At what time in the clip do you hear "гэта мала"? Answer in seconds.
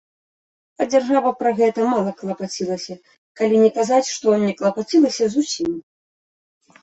1.59-2.13